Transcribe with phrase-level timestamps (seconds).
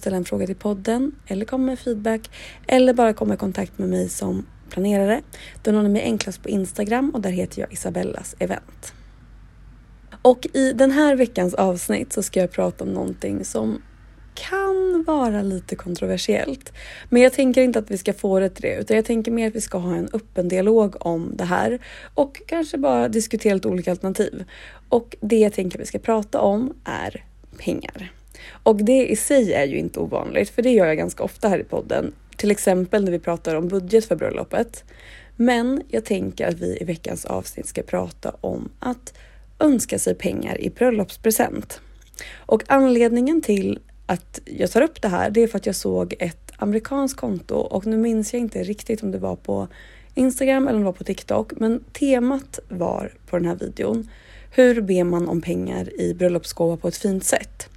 [0.00, 2.30] ställa en fråga till podden eller komma med feedback
[2.66, 5.20] eller bara komma i kontakt med mig som planerare,
[5.62, 8.92] då når ni mig enklast på Instagram och där heter jag Isabellas event.
[10.22, 13.82] Och i den här veckans avsnitt så ska jag prata om någonting som
[14.34, 16.72] kan vara lite kontroversiellt.
[17.08, 19.48] Men jag tänker inte att vi ska få det till det, utan jag tänker mer
[19.48, 21.78] att vi ska ha en öppen dialog om det här
[22.14, 24.44] och kanske bara diskutera lite olika alternativ.
[24.88, 27.24] Och det jag tänker att vi ska prata om är
[27.58, 28.19] pengar.
[28.62, 31.58] Och det i sig är ju inte ovanligt, för det gör jag ganska ofta här
[31.58, 32.12] i podden.
[32.36, 34.84] Till exempel när vi pratar om budget för bröllopet.
[35.36, 39.14] Men jag tänker att vi i veckans avsnitt ska prata om att
[39.58, 41.80] önska sig pengar i bröllopspresent.
[42.36, 46.14] Och anledningen till att jag tar upp det här, det är för att jag såg
[46.18, 49.68] ett amerikanskt konto och nu minns jag inte riktigt om det var på
[50.14, 54.08] Instagram eller om det var på TikTok, men temat var på den här videon
[54.52, 57.68] hur ber man om pengar i bröllopsgåva på ett fint sätt?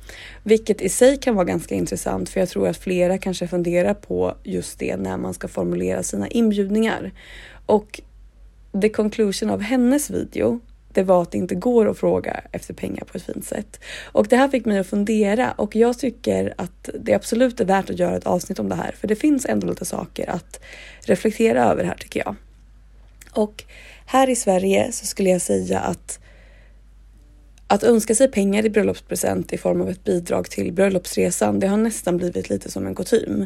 [0.43, 4.35] Vilket i sig kan vara ganska intressant för jag tror att flera kanske funderar på
[4.43, 7.11] just det när man ska formulera sina inbjudningar.
[7.65, 8.01] Och
[8.81, 10.59] the conclusion av hennes video
[10.93, 13.79] det var att det inte går att fråga efter pengar på ett fint sätt.
[14.03, 17.89] Och det här fick mig att fundera och jag tycker att det absolut är värt
[17.89, 20.59] att göra ett avsnitt om det här för det finns ändå lite saker att
[21.01, 22.35] reflektera över här tycker jag.
[23.31, 23.63] Och
[24.05, 26.19] här i Sverige så skulle jag säga att
[27.73, 31.77] att önska sig pengar i bröllopspresent i form av ett bidrag till bröllopsresan, det har
[31.77, 33.45] nästan blivit lite som en kutym.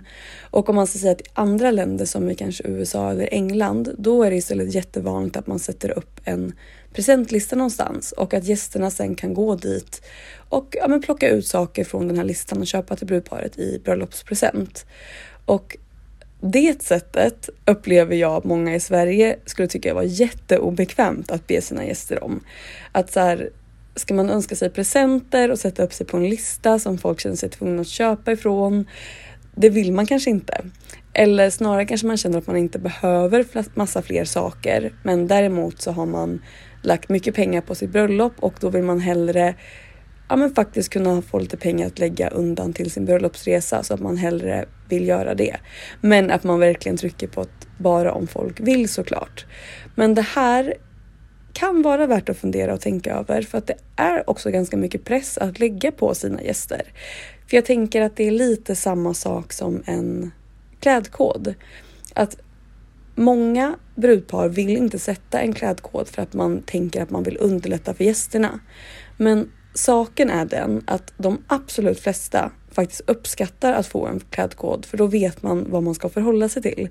[0.49, 3.95] Och om man ska säga att i andra länder som i kanske USA eller England,
[3.97, 6.53] då är det istället jättevanligt att man sätter upp en
[6.93, 10.01] presentlista någonstans och att gästerna sen kan gå dit
[10.49, 13.81] och ja, men plocka ut saker från den här listan och köpa till brudparet i
[13.83, 14.85] bröllopspresent.
[15.45, 15.77] Och
[16.41, 21.85] det sättet upplever jag att många i Sverige skulle tycka var jätteobekvämt att be sina
[21.85, 22.39] gäster om.
[22.91, 23.49] Att så här,
[23.97, 27.35] ska man önska sig presenter och sätta upp sig på en lista som folk känner
[27.35, 28.85] sig tvungna att köpa ifrån?
[29.55, 30.65] Det vill man kanske inte.
[31.13, 34.93] Eller snarare kanske man känner att man inte behöver massa fler saker.
[35.03, 36.41] Men däremot så har man
[36.83, 39.55] lagt mycket pengar på sitt bröllop och då vill man hellre
[40.29, 43.99] ja, men faktiskt kunna få lite pengar att lägga undan till sin bröllopsresa så att
[43.99, 45.57] man hellre vill göra det.
[46.01, 49.45] Men att man verkligen trycker på att bara om folk vill såklart.
[49.95, 50.73] Men det här
[51.57, 55.03] kan vara värt att fundera och tänka över för att det är också ganska mycket
[55.03, 56.81] press att lägga på sina gäster.
[57.47, 60.31] För jag tänker att det är lite samma sak som en
[60.79, 61.53] klädkod.
[62.13, 62.37] Att
[63.15, 67.93] många brudpar vill inte sätta en klädkod för att man tänker att man vill underlätta
[67.93, 68.59] för gästerna.
[69.17, 74.97] Men saken är den att de absolut flesta faktiskt uppskattar att få en klädkod för
[74.97, 76.89] då vet man vad man ska förhålla sig till.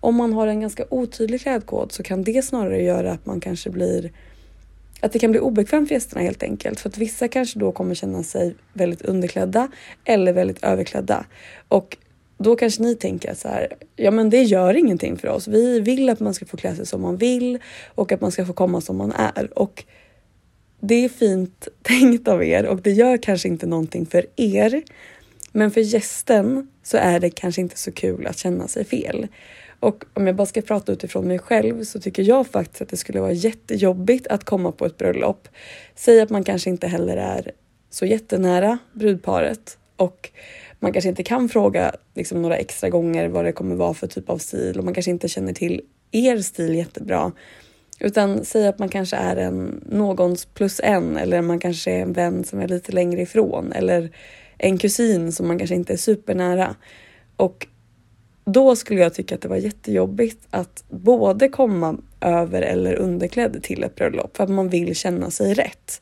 [0.00, 3.70] Om man har en ganska otydlig klädkod så kan det snarare göra att man kanske
[3.70, 4.12] blir
[5.00, 6.80] att det kan bli obekvämt för gästerna helt enkelt.
[6.80, 9.68] För att vissa kanske då kommer känna sig väldigt underklädda
[10.04, 11.26] eller väldigt överklädda.
[11.68, 11.96] Och
[12.38, 15.48] då kanske ni tänker så här, ja men det gör ingenting för oss.
[15.48, 17.58] Vi vill att man ska få klä sig som man vill
[17.94, 19.58] och att man ska få komma som man är.
[19.58, 19.84] Och
[20.80, 24.82] det är fint tänkt av er och det gör kanske inte någonting för er.
[25.58, 29.26] Men för gästen så är det kanske inte så kul att känna sig fel.
[29.80, 32.96] Och om jag bara ska prata utifrån mig själv så tycker jag faktiskt att det
[32.96, 35.48] skulle vara jättejobbigt att komma på ett bröllop.
[35.94, 37.52] Säg att man kanske inte heller är
[37.90, 40.30] så jättenära brudparet och
[40.80, 44.30] man kanske inte kan fråga liksom, några extra gånger vad det kommer vara för typ
[44.30, 47.32] av stil och man kanske inte känner till er stil jättebra.
[48.00, 52.12] Utan säg att man kanske är en någons plus en eller man kanske är en
[52.12, 54.10] vän som är lite längre ifrån eller
[54.58, 56.74] en kusin som man kanske inte är supernära.
[57.36, 57.66] Och
[58.44, 63.84] då skulle jag tycka att det var jättejobbigt att både komma över eller underklädd till
[63.84, 66.00] ett bröllop för att man vill känna sig rätt.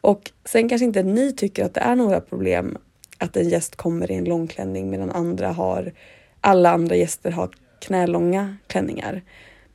[0.00, 2.78] Och sen kanske inte ni tycker att det är några problem
[3.18, 5.92] att en gäst kommer i en långklänning medan andra har,
[6.40, 7.50] alla andra gäster har
[7.80, 9.22] knälånga klänningar.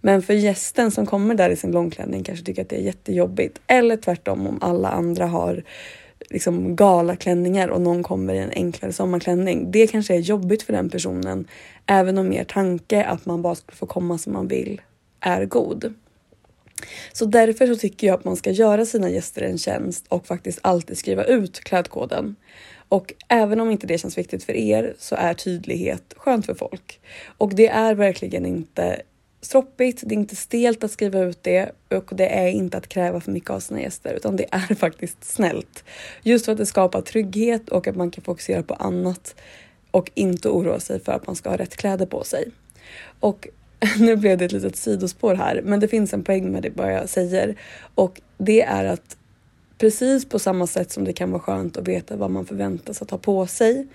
[0.02, 3.62] Men för gästen som kommer där i sin långklänning kanske tycker att det är jättejobbigt.
[3.68, 5.64] Eller tvärtom om alla andra har
[6.32, 9.72] liksom galaklänningar och någon kommer i en enklare sommarklänning.
[9.72, 11.48] Det kanske är jobbigt för den personen,
[11.86, 14.82] även om er tanke att man bara ska få komma som man vill
[15.20, 15.94] är god.
[17.14, 20.60] Så därför så tycker jag att man ska göra sina gäster en tjänst och faktiskt
[20.62, 22.36] alltid skriva ut klädkoden.
[22.90, 27.00] Och även om inte det känns viktigt för er så är tydlighet skönt för folk.
[27.38, 29.02] Och det är verkligen inte
[29.42, 33.20] stroppigt, det är inte stelt att skriva ut det och det är inte att kräva
[33.20, 35.84] för mycket av sina gäster utan det är faktiskt snällt.
[36.24, 39.36] Just för att det skapar trygghet och att man kan fokusera på annat
[39.92, 42.52] och inte oroa sig för att man ska ha rätt kläder på sig.
[43.20, 43.48] Och
[44.00, 46.94] nu blev det ett litet sidospår här, men det finns en poäng med det vad
[46.94, 47.56] jag säger
[47.96, 49.18] och det är att
[49.78, 53.12] precis på samma sätt som det kan vara skönt att veta vad man förväntas att
[53.12, 53.88] ha på sig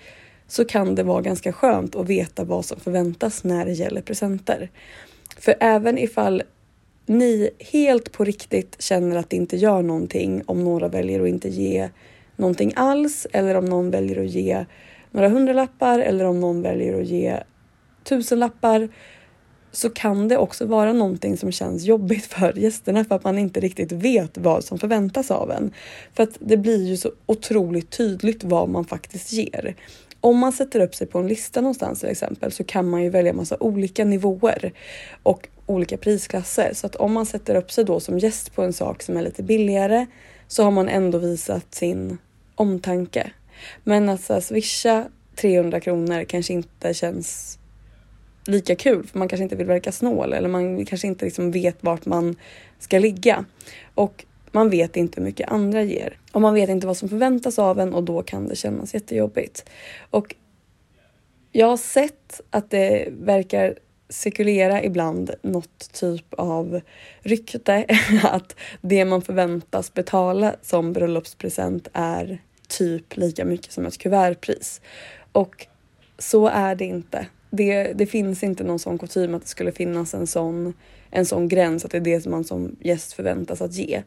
[0.49, 4.71] så kan det vara ganska skönt att veta vad som förväntas när det gäller presenter.
[5.37, 6.43] För även ifall
[7.07, 11.49] ni helt på riktigt känner att det inte gör någonting om några väljer att inte
[11.49, 11.89] ge
[12.37, 14.65] någonting alls eller om någon väljer att ge
[15.11, 17.37] några hundralappar eller om någon väljer att ge
[18.05, 18.89] tusenlappar
[19.73, 23.61] så kan det också vara någonting som känns jobbigt för gästerna för att man inte
[23.61, 25.73] riktigt vet vad som förväntas av en.
[26.15, 29.77] För att det blir ju så otroligt tydligt vad man faktiskt ger.
[30.27, 33.11] Om man sätter upp sig på en lista någonstans till exempel så kan man ju
[33.11, 34.73] välja massa olika nivåer
[35.23, 36.71] och olika prisklasser.
[36.75, 39.23] Så att om man sätter upp sig då som gäst på en sak som är
[39.23, 40.07] lite billigare
[40.49, 42.19] så har man ändå visat sin
[42.55, 43.31] omtanke.
[43.85, 47.59] Men att så swisha 300 kronor kanske inte känns
[48.47, 51.77] lika kul för man kanske inte vill verka snål eller man kanske inte liksom vet
[51.81, 52.37] vart man
[52.79, 53.45] ska ligga.
[53.95, 54.25] Och
[54.57, 57.81] man vet inte hur mycket andra ger och man vet inte vad som förväntas av
[57.81, 59.65] en och då kan det kännas jättejobbigt.
[60.11, 60.35] Och
[61.53, 66.81] jag har sett att det verkar cirkulera ibland något typ av
[67.21, 67.87] rykte
[68.23, 72.39] att det man förväntas betala som bröllopspresent är
[72.69, 74.81] typ lika mycket som ett kuvertpris.
[75.33, 75.67] Och
[76.19, 77.27] så är det inte.
[77.51, 80.75] Det, det finns inte någon sån kutym att det skulle finnas en sån
[81.11, 84.03] en sån gräns att det är det som man som gäst förväntas att ge.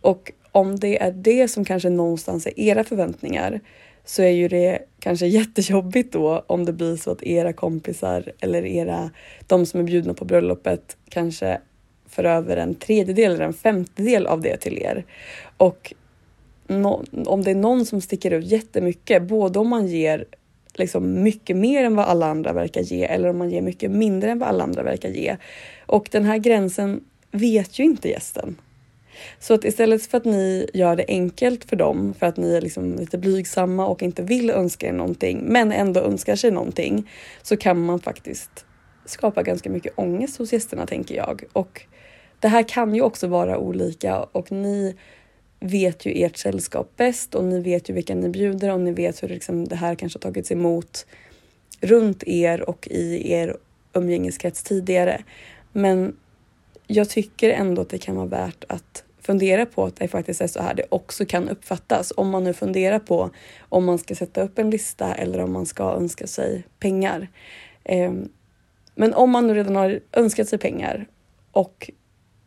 [0.00, 3.60] Och om det är det som kanske någonstans är era förväntningar
[4.04, 8.64] så är ju det kanske jättejobbigt då om det blir så att era kompisar eller
[8.66, 9.10] era,
[9.46, 11.60] de som är bjudna på bröllopet kanske
[12.08, 15.04] för över en tredjedel eller en femtedel av det till er.
[15.56, 15.94] Och
[16.66, 20.24] no, om det är någon som sticker ut jättemycket, både om man ger
[20.78, 24.30] liksom mycket mer än vad alla andra verkar ge eller om man ger mycket mindre
[24.30, 25.36] än vad alla andra verkar ge.
[25.86, 27.00] Och den här gränsen
[27.30, 28.56] vet ju inte gästen.
[29.38, 32.60] Så att istället för att ni gör det enkelt för dem för att ni är
[32.60, 37.10] liksom lite blygsamma och inte vill önska er någonting men ändå önskar sig någonting
[37.42, 38.64] så kan man faktiskt
[39.04, 41.44] skapa ganska mycket ångest hos gästerna tänker jag.
[41.52, 41.82] Och
[42.40, 44.96] det här kan ju också vara olika och ni
[45.64, 49.22] vet ju ert sällskap bäst och ni vet ju vilka ni bjuder och ni vet
[49.22, 51.06] hur liksom det här kanske har tagits emot
[51.80, 53.56] runt er och i er
[53.92, 55.22] umgängeskrets tidigare.
[55.72, 56.16] Men
[56.86, 60.46] jag tycker ändå att det kan vara värt att fundera på att det faktiskt är
[60.46, 62.12] så här det också kan uppfattas.
[62.16, 65.66] Om man nu funderar på om man ska sätta upp en lista eller om man
[65.66, 67.28] ska önska sig pengar.
[67.84, 68.28] Ehm,
[68.94, 71.06] men om man nu redan har önskat sig pengar
[71.52, 71.90] och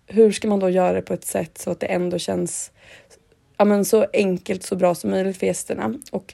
[0.08, 2.72] hur ska man då göra det på ett sätt så att det ändå känns
[3.58, 5.94] ja, men så enkelt, så bra som möjligt för gästerna?
[6.12, 6.34] Och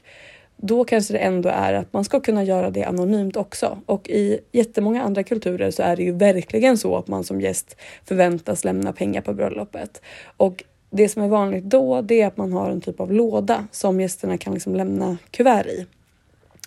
[0.56, 3.78] då kanske det ändå är att man ska kunna göra det anonymt också.
[3.86, 7.76] Och i jättemånga andra kulturer så är det ju verkligen så att man som gäst
[8.04, 10.02] förväntas lämna pengar på bröllopet.
[10.36, 13.66] Och det som är vanligt då, det är att man har en typ av låda
[13.70, 15.86] som gästerna kan liksom lämna kuvert i.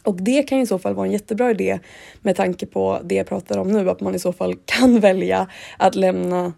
[0.04, 1.80] Och det kan i så fall vara en jättebra idé
[2.22, 5.48] med tanke på det jag pratar om nu, att man i så fall kan välja
[5.78, 6.54] att lämna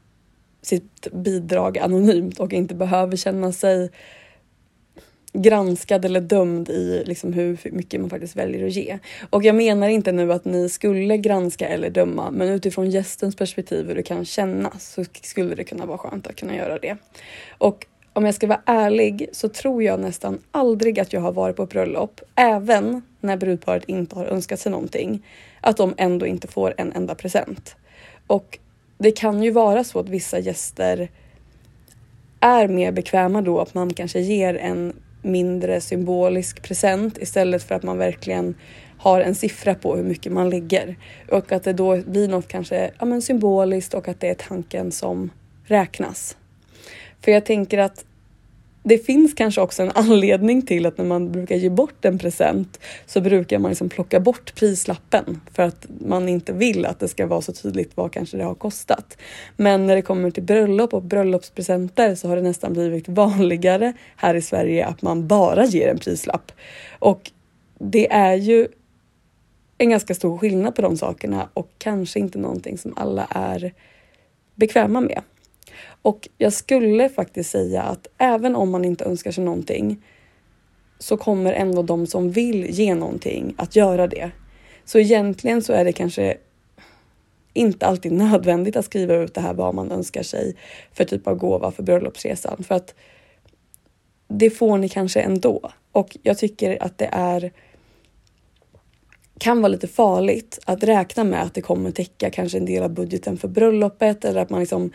[0.62, 3.92] sitt bidrag anonymt och inte behöver känna sig
[5.34, 9.00] granskad eller dömd i liksom hur mycket man faktiskt väljer att ge.
[9.30, 13.88] Och jag menar inte nu att ni skulle granska eller döma, men utifrån gästens perspektiv
[13.88, 16.98] hur det kan kännas så skulle det kunna vara skönt att kunna göra det.
[17.58, 21.56] Och om jag ska vara ärlig så tror jag nästan aldrig att jag har varit
[21.56, 25.25] på ett bröllop, även när brudparet inte har önskat sig någonting,
[25.62, 27.75] att de ändå inte får en enda present.
[28.28, 28.60] Och
[29.00, 31.10] det kan ju vara så att vissa gäster
[32.39, 37.84] är mer bekväma då att man kanske ger en mindre symbolisk present istället för att
[37.84, 38.56] man verkligen
[38.98, 40.96] har en siffra på hur mycket man lägger.
[41.32, 44.91] Och att det då blir något kanske ja, men symboliskt och att det är tanken
[44.91, 45.29] som
[45.63, 46.38] räknas.
[47.22, 48.06] För jag tänker att
[48.83, 52.79] det finns kanske också en anledning till att när man brukar ge bort en present
[53.05, 57.27] så brukar man liksom plocka bort prislappen för att man inte vill att det ska
[57.27, 59.17] vara så tydligt vad kanske det har kostat.
[59.57, 64.36] Men när det kommer till bröllop och bröllopspresenter så har det nästan blivit vanligare här
[64.36, 66.51] i Sverige att man bara ger en prislapp.
[67.00, 67.31] Och
[67.79, 68.67] det är ju
[69.77, 73.74] en ganska stor skillnad på de sakerna och kanske inte någonting som alla är
[74.55, 75.21] bekväma med.
[76.01, 80.03] Och jag skulle faktiskt säga att även om man inte önskar sig någonting
[81.00, 84.32] så kommer ändå de som vill ge någonting att göra det.
[84.86, 86.38] Så egentligen så är det kanske
[87.53, 90.56] inte alltid nödvändigt att skriva ut det här vad man önskar sig
[90.94, 92.96] för typ av gåva för bröllopsresan för att
[94.27, 95.72] det får ni kanske ändå.
[95.91, 97.51] Och jag tycker att det är
[99.39, 102.89] kan vara lite farligt att räkna med att det kommer täcka kanske en del av
[102.89, 104.91] budgeten för bröllopet eller att man liksom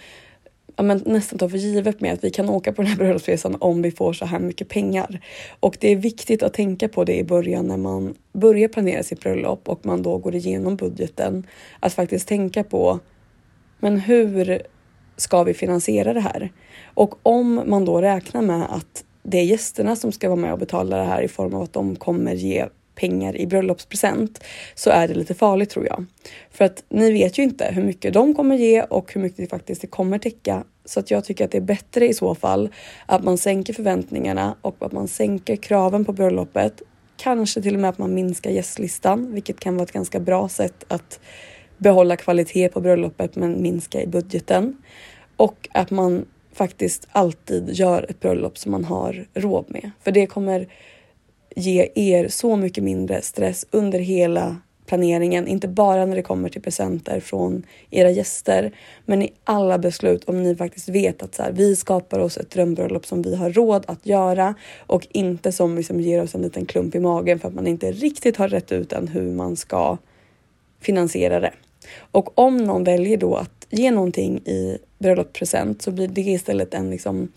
[0.77, 3.57] ja, men nästan tar för givet med att vi kan åka på den här bröllopsresan
[3.61, 5.21] om vi får så här mycket pengar.
[5.61, 9.21] Och det är viktigt att tänka på det i början när man börjar planera sitt
[9.21, 11.47] bröllop och man då går igenom budgeten.
[11.81, 13.01] Att faktiskt tänka på,
[13.79, 14.63] men hur
[15.17, 16.53] ska vi finansiera det här?
[16.95, 20.59] Och om man då räknar med att det är gästerna som ska vara med och
[20.59, 25.09] betala det här i form av att de kommer ge pengar i bröllopspresent så är
[25.09, 26.05] det lite farligt tror jag.
[26.51, 29.47] För att ni vet ju inte hur mycket de kommer ge och hur mycket det
[29.47, 30.65] faktiskt kommer täcka.
[30.85, 32.69] Så att jag tycker att det är bättre i så fall
[33.07, 36.83] att man sänker förväntningarna och att man sänker kraven på bröllopet.
[37.17, 40.85] Kanske till och med att man minskar gästlistan, vilket kan vara ett ganska bra sätt
[40.89, 41.21] att
[41.79, 44.83] behålla kvalitet på bröllopet men minska i budgeten.
[45.37, 49.91] Och att man faktiskt alltid gör ett bröllop som man har råd med.
[50.03, 50.69] För det kommer
[51.55, 54.57] ge er så mycket mindre stress under hela
[54.87, 58.73] planeringen, inte bara när det kommer till presenter från era gäster,
[59.05, 62.51] men i alla beslut om ni faktiskt vet att så här, vi skapar oss ett
[62.51, 64.55] drömbröllop som vi har råd att göra
[64.87, 67.93] och inte som liksom ger oss en liten klump i magen för att man inte
[67.93, 69.99] riktigt har rätt ut än hur man ska
[70.81, 71.53] finansiera det.
[71.99, 76.91] Och om någon väljer då att ge någonting i bröllopspresent så blir det istället en
[76.91, 77.29] liksom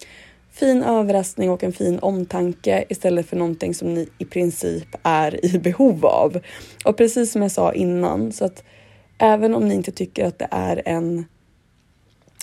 [0.60, 5.60] fin överraskning och en fin omtanke istället för någonting som ni i princip är i
[5.60, 6.40] behov av.
[6.86, 8.64] Och precis som jag sa innan, så att
[9.18, 11.26] även om ni inte tycker att det är en...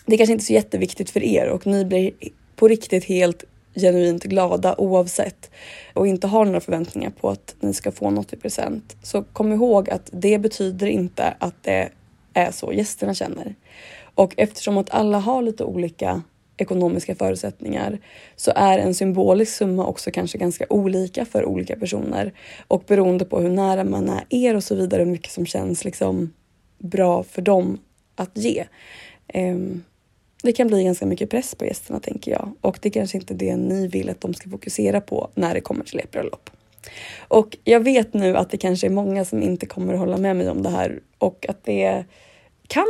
[0.07, 2.11] Det är kanske inte är så jätteviktigt för er och ni blir
[2.57, 3.45] på riktigt helt
[3.75, 5.51] genuint glada oavsett
[5.95, 8.97] och inte har några förväntningar på att ni ska få något i present.
[9.03, 11.89] Så kom ihåg att det betyder inte att det
[12.35, 13.55] är så gästerna känner.
[14.15, 16.23] Och eftersom att alla har lite olika
[16.57, 17.99] ekonomiska förutsättningar
[18.37, 22.33] så är en symbolisk summa också kanske ganska olika för olika personer
[22.69, 25.85] och beroende på hur nära man är er och så vidare, hur mycket som känns
[25.85, 26.33] liksom
[26.79, 27.79] bra för dem
[28.17, 28.65] att ge.
[29.29, 29.83] Ehm,
[30.43, 33.35] det kan bli ganska mycket press på gästerna tänker jag och det är kanske inte
[33.35, 36.51] det ni vill att de ska fokusera på när det kommer till ert bröllop.
[37.29, 40.37] Och jag vet nu att det kanske är många som inte kommer att hålla med
[40.37, 42.05] mig om det här och att det
[42.69, 42.87] kan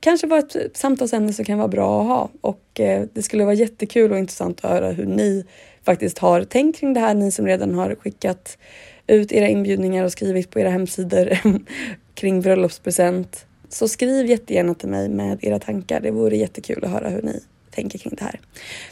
[0.00, 3.54] kanske vara ett samtalsämne som kan vara bra att ha och eh, det skulle vara
[3.54, 5.44] jättekul och intressant att höra hur ni
[5.84, 8.58] faktiskt har tänkt kring det här, ni som redan har skickat
[9.06, 11.38] ut era inbjudningar och skrivit på era hemsidor
[12.14, 13.46] kring bröllopspresent.
[13.68, 16.00] Så skriv jättegärna till mig med era tankar.
[16.00, 18.40] Det vore jättekul att höra hur ni tänker kring det här.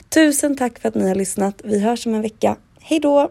[0.08, 1.61] Tusen tack för att ni har lyssnat.
[1.64, 2.56] Vi hörs om en vecka.
[2.80, 3.30] Hej då!